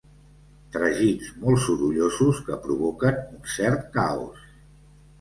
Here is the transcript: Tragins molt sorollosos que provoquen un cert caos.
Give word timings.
Tragins 0.75 1.27
molt 1.43 1.61
sorollosos 1.67 2.41
que 2.49 2.59
provoquen 2.67 3.23
un 3.37 3.47
cert 3.61 3.89
caos. 4.01 4.47